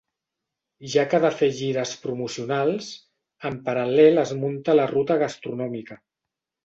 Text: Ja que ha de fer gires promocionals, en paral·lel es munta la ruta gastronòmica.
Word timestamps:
Ja 0.93 1.03
que 1.09 1.17
ha 1.17 1.23
de 1.25 1.29
fer 1.41 1.49
gires 1.59 1.91
promocionals, 2.07 2.89
en 3.51 3.61
paral·lel 3.69 4.23
es 4.25 4.33
munta 4.45 4.77
la 4.81 4.89
ruta 4.93 5.19
gastronòmica. 5.27 6.01